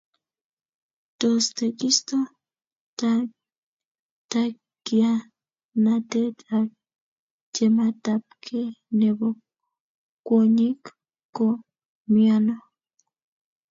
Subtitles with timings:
[1.19, 2.17] Tos tekisto,
[4.31, 6.67] takianatet ak
[7.53, 8.67] chametabkei
[8.99, 9.27] nebo
[10.25, 10.81] kwonyik
[11.35, 11.45] ko
[12.13, 12.55] miano?